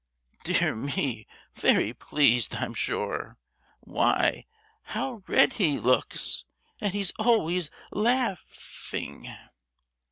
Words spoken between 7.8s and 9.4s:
laugh—ing."